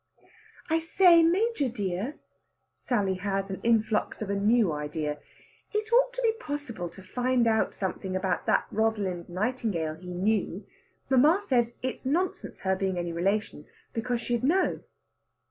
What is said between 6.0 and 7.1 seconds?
to be possible to